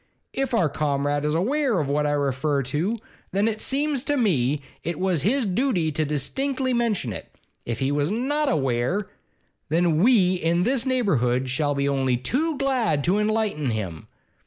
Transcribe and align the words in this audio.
If 0.33 0.55
our 0.55 0.67
Comrade 0.67 1.25
is 1.25 1.35
aweer 1.35 1.79
of 1.79 1.87
what 1.87 2.07
I 2.07 2.13
refer 2.13 2.63
to, 2.63 2.97
then 3.33 3.47
it 3.47 3.61
seems 3.61 4.03
to 4.05 4.17
me 4.17 4.59
it 4.83 4.97
was 4.99 5.21
his 5.21 5.45
dooty 5.45 5.91
to 5.91 6.03
distinctly 6.05 6.73
mention 6.73 7.13
it. 7.13 7.31
If 7.67 7.77
he 7.77 7.91
was 7.91 8.09
not 8.09 8.49
aweer, 8.49 9.09
then 9.69 9.99
we 9.99 10.33
in 10.37 10.63
this 10.63 10.87
neighbourhood 10.87 11.49
shall 11.49 11.75
be 11.75 11.87
only 11.87 12.17
too 12.17 12.57
glad 12.57 13.03
to 13.03 13.19
enlighten 13.19 13.69
him. 13.69 14.07